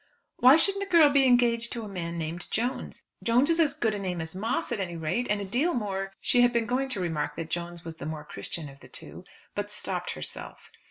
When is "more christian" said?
8.07-8.67